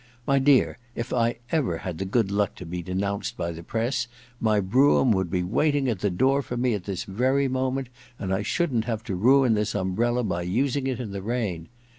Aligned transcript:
* 0.15 0.25
My 0.25 0.39
dear, 0.39 0.79
if 0.95 1.13
I 1.13 1.27
had 1.27 1.37
ever 1.51 1.77
had 1.77 1.99
the 1.99 2.05
good 2.05 2.31
luck 2.31 2.55
to 2.55 2.65
be 2.65 2.81
denounced 2.81 3.37
by 3.37 3.51
the 3.51 3.61
press, 3.61 4.07
my 4.39 4.59
brougham 4.59 5.11
would 5.11 5.29
be 5.29 5.43
waiting 5.43 5.87
at 5.87 5.99
the 5.99 6.09
door 6.09 6.41
for 6.41 6.57
me 6.57 6.73
at 6.73 6.85
this 6.85 7.03
very 7.03 7.47
moment, 7.47 7.89
and 8.17 8.33
I 8.33 8.41
shouldn't 8.41 8.85
have 8.85 9.01
had 9.01 9.05
to 9.05 9.15
ruin 9.15 9.53
this 9.53 9.75
umbrella 9.75 10.23
by 10.23 10.41
using 10.41 10.87
it 10.87 10.99
in 10.99 11.11
the 11.11 11.21
rain. 11.21 11.67